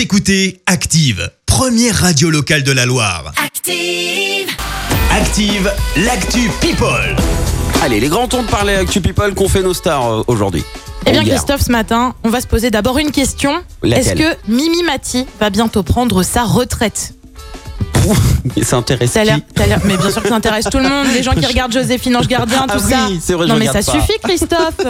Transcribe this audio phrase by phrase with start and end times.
[0.00, 3.34] Vous écoutez Active, première radio locale de la Loire.
[3.36, 4.48] Active.
[5.12, 7.14] Active, l'actu People.
[7.82, 10.64] Allez, les grands tons de parler Actu People qu'ont fait nos stars euh, aujourd'hui.
[11.04, 11.34] Eh bien Hier.
[11.34, 13.62] Christophe, ce matin, on va se poser d'abord une question.
[13.82, 14.38] Est-ce Laquelle?
[14.46, 17.12] que Mimi Mati va bientôt prendre sa retraite?
[18.56, 20.88] Mais ça intéresse Ça a qui ça mais bien sûr que ça intéresse tout le
[20.88, 23.06] monde, les gens qui regardent Joséphine Ange Gardien, tout Ah ça.
[23.08, 23.82] oui, vrai, je non mais ça pas.
[23.82, 24.80] suffit Christophe,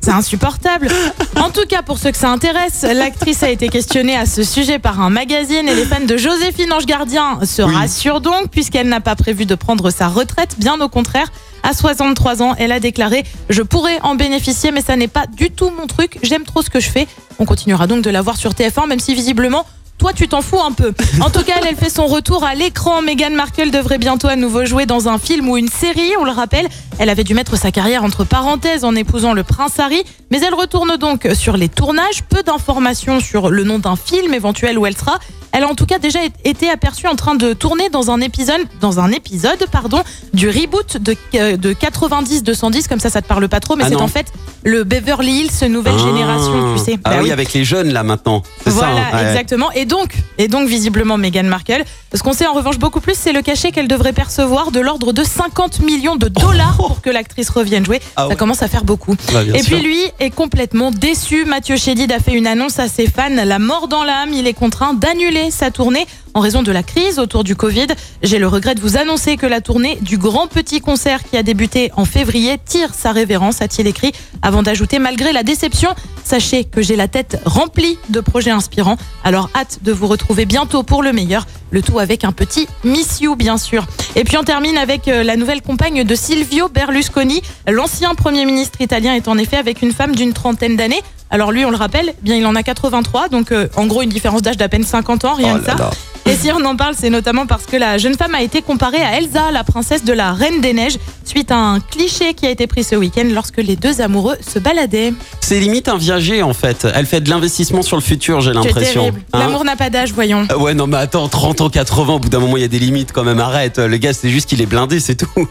[0.00, 0.88] c'est insupportable.
[1.36, 4.78] En tout cas, pour ceux que ça intéresse, l'actrice a été questionnée à ce sujet
[4.78, 9.00] par un magazine et les fans de Joséphine Ange Gardien se rassurent donc puisqu'elle n'a
[9.00, 11.28] pas prévu de prendre sa retraite, bien au contraire.
[11.62, 15.50] À 63 ans, elle a déclaré Je pourrais en bénéficier, mais ça n'est pas du
[15.50, 16.18] tout mon truc.
[16.22, 17.08] J'aime trop ce que je fais.
[17.40, 19.66] On continuera donc de la voir sur TF1, même si visiblement.
[19.98, 20.92] Toi, tu t'en fous un peu.
[21.20, 23.00] En tout cas, elle, fait son retour à l'écran.
[23.00, 26.12] Meghan Markle devrait bientôt à nouveau jouer dans un film ou une série.
[26.20, 29.78] On le rappelle, elle avait dû mettre sa carrière entre parenthèses en épousant le prince
[29.78, 30.02] Harry.
[30.30, 32.22] Mais elle retourne donc sur les tournages.
[32.28, 35.18] Peu d'informations sur le nom d'un film éventuel où elle sera.
[35.52, 38.60] Elle a en tout cas déjà été aperçue en train de tourner dans un épisode,
[38.80, 40.02] dans un épisode pardon,
[40.34, 42.88] du reboot de, euh, de 90-210.
[42.88, 44.26] Comme ça, ça te parle pas trop, mais Ah c'est en fait
[44.64, 46.02] le Beverly Hills nouvelle Ah.
[46.06, 46.98] génération, tu sais.
[47.04, 47.32] Ah Bah oui, oui.
[47.32, 48.42] avec les jeunes là maintenant.
[48.66, 49.00] Voilà, ça.
[49.12, 49.28] hein, ouais.
[49.30, 49.70] exactement.
[49.72, 51.84] Et donc, et donc visiblement Meghan Markle.
[52.14, 55.12] Ce qu'on sait en revanche beaucoup plus, c'est le cachet qu'elle devrait percevoir de l'ordre
[55.12, 58.00] de 50 millions de dollars pour que l'actrice revienne jouer.
[58.16, 58.36] Ah Ça ouais.
[58.36, 59.14] commence à faire beaucoup.
[59.32, 59.76] Bah, et sûr.
[59.78, 61.44] puis lui est complètement déçu.
[61.44, 64.30] Mathieu Chédid a fait une annonce à ses fans, la mort dans l'âme.
[64.32, 67.88] Il est contraint d'annuler sa tournée en raison de la crise autour du Covid.
[68.22, 71.42] J'ai le regret de vous annoncer que la tournée du Grand Petit Concert qui a
[71.42, 74.12] débuté en février tire sa révérence, a-t-il écrit,
[74.42, 75.90] avant d'ajouter malgré la déception,
[76.26, 78.96] sachez que j'ai la tête remplie de projets inspirants.
[79.24, 81.46] Alors hâte de vous retrouver bientôt pour le meilleur.
[81.70, 83.86] Le tout avec un petit Miss You, bien sûr.
[84.16, 87.42] Et puis on termine avec euh, la nouvelle compagne de Silvio Berlusconi.
[87.68, 91.02] L'ancien Premier ministre italien est en effet avec une femme d'une trentaine d'années.
[91.30, 94.02] Alors lui, on le rappelle, eh bien il en a 83, donc euh, en gros
[94.02, 95.74] une différence d'âge d'à peine 50 ans, rien Oh que ça.
[95.76, 95.90] là.
[96.26, 99.00] Et si on en parle, c'est notamment parce que la jeune femme a été comparée
[99.02, 102.50] à Elsa, la princesse de la Reine des Neiges, suite à un cliché qui a
[102.50, 105.12] été pris ce week-end lorsque les deux amoureux se baladaient.
[105.40, 106.86] C'est limite un viager en fait.
[106.94, 109.12] Elle fait de l'investissement sur le futur, j'ai l'impression.
[109.32, 110.46] Hein L'amour n'a pas d'âge, voyons.
[110.50, 112.68] Euh, Ouais, non, mais attends, 30 ans, 80, au bout d'un moment, il y a
[112.68, 113.38] des limites quand même.
[113.38, 113.78] Arrête.
[113.78, 115.26] Le gars, c'est juste qu'il est blindé, c'est tout.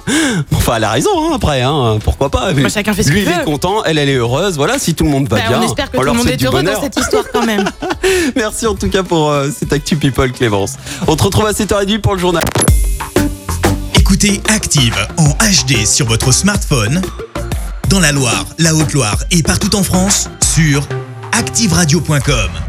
[0.53, 2.51] Enfin, elle a raison, hein, après, hein, pourquoi pas.
[2.51, 4.55] Bah, chacun fait ce Lui, il est content, elle, elle est heureuse.
[4.55, 5.59] Voilà, si tout le monde va Bah, bien.
[5.61, 7.63] on espère que tout le monde est heureux dans cette histoire quand même.
[8.35, 10.75] Merci en tout cas pour euh, cette Actu People, Clémence.
[11.07, 12.43] On te retrouve à 7h30 pour le journal.
[13.97, 17.01] Écoutez Active en HD sur votre smartphone,
[17.89, 20.87] dans la Loire, la Haute-Loire et partout en France, sur
[21.31, 22.64] activeradio.com.